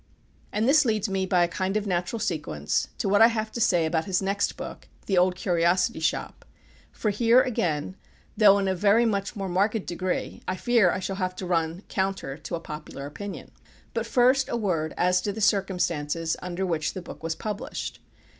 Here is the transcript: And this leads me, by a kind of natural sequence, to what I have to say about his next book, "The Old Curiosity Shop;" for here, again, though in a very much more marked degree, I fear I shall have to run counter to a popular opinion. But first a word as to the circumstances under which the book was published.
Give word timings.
And 0.51 0.67
this 0.67 0.83
leads 0.83 1.07
me, 1.09 1.27
by 1.27 1.43
a 1.43 1.47
kind 1.47 1.77
of 1.77 1.85
natural 1.85 2.19
sequence, 2.19 2.87
to 2.97 3.07
what 3.07 3.21
I 3.21 3.27
have 3.27 3.51
to 3.51 3.61
say 3.61 3.85
about 3.85 4.05
his 4.05 4.19
next 4.19 4.57
book, 4.57 4.87
"The 5.05 5.15
Old 5.15 5.35
Curiosity 5.35 5.99
Shop;" 5.99 6.43
for 6.91 7.11
here, 7.11 7.41
again, 7.43 7.95
though 8.35 8.57
in 8.57 8.67
a 8.67 8.73
very 8.73 9.05
much 9.05 9.35
more 9.35 9.47
marked 9.47 9.85
degree, 9.85 10.41
I 10.47 10.55
fear 10.55 10.89
I 10.89 10.97
shall 10.97 11.17
have 11.17 11.35
to 11.35 11.45
run 11.45 11.83
counter 11.87 12.35
to 12.35 12.55
a 12.55 12.59
popular 12.59 13.05
opinion. 13.05 13.51
But 13.93 14.07
first 14.07 14.49
a 14.49 14.57
word 14.57 14.95
as 14.97 15.21
to 15.21 15.31
the 15.31 15.39
circumstances 15.39 16.35
under 16.41 16.65
which 16.65 16.95
the 16.95 17.03
book 17.03 17.21
was 17.21 17.35
published. 17.35 17.99